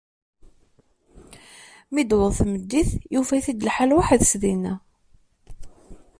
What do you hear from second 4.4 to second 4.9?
dinna.